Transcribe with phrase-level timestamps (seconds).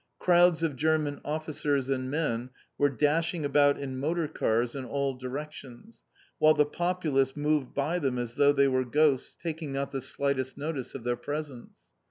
[0.17, 6.01] Crowds of German officers and men were dashing about in motor cars in all directions,
[6.39, 10.57] while the populace moved by them as though they were ghosts, taking not the slightest
[10.57, 11.73] notice of their presence.